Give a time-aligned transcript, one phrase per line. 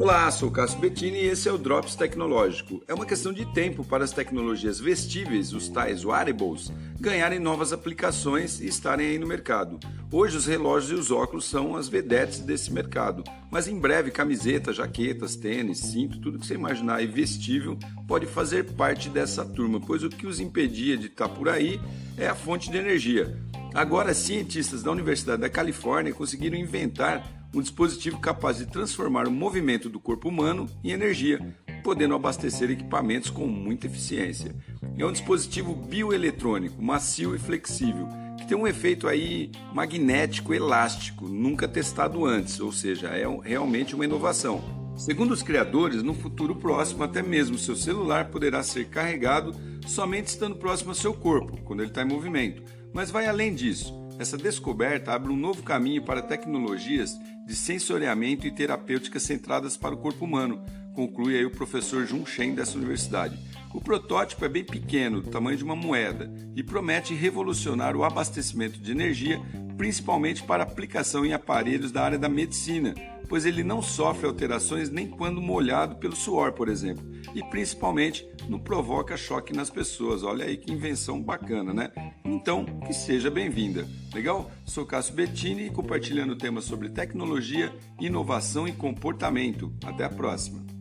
[0.00, 2.82] Olá, sou Cássio Bettini e esse é o Drops Tecnológico.
[2.88, 8.60] É uma questão de tempo para as tecnologias vestíveis, os tais wearables, ganharem novas aplicações
[8.62, 9.78] e estarem aí no mercado.
[10.10, 14.76] Hoje os relógios e os óculos são as vedetes desse mercado, mas em breve camisetas,
[14.76, 20.02] jaquetas, tênis, cinto, tudo que você imaginar e vestível pode fazer parte dessa turma, pois
[20.02, 21.78] o que os impedia de estar por aí
[22.16, 23.38] é a fonte de energia.
[23.74, 29.88] Agora, cientistas da Universidade da Califórnia conseguiram inventar um dispositivo capaz de transformar o movimento
[29.88, 31.40] do corpo humano em energia,
[31.82, 34.54] podendo abastecer equipamentos com muita eficiência.
[34.96, 38.06] É um dispositivo bioeletrônico, macio e flexível,
[38.38, 44.04] que tem um efeito aí magnético elástico, nunca testado antes, ou seja, é realmente uma
[44.04, 44.62] inovação.
[44.96, 49.54] Segundo os criadores, no futuro próximo, até mesmo seu celular poderá ser carregado
[49.86, 52.62] somente estando próximo ao seu corpo, quando ele está em movimento.
[52.92, 53.99] Mas vai além disso.
[54.20, 59.96] Essa descoberta abre um novo caminho para tecnologias de sensoriamento e terapêuticas centradas para o
[59.96, 60.62] corpo humano,
[60.92, 63.38] conclui aí o professor Jun Shen dessa universidade.
[63.72, 68.78] O protótipo é bem pequeno, do tamanho de uma moeda, e promete revolucionar o abastecimento
[68.78, 69.40] de energia,
[69.78, 72.94] principalmente para aplicação em aparelhos da área da medicina,
[73.30, 78.58] pois ele não sofre alterações nem quando molhado pelo suor, por exemplo, e principalmente não
[78.58, 80.24] provoca choque nas pessoas.
[80.24, 81.92] Olha aí que invenção bacana, né?
[82.24, 83.88] Então, que seja bem-vinda.
[84.12, 84.50] Legal?
[84.64, 89.72] Sou Cássio Bettini compartilhando temas sobre tecnologia, inovação e comportamento.
[89.84, 90.79] Até a próxima.